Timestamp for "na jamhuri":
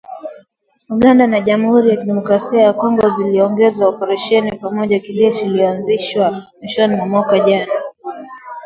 1.31-1.87